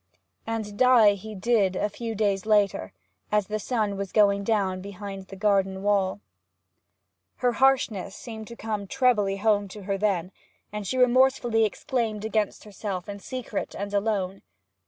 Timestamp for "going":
4.11-4.43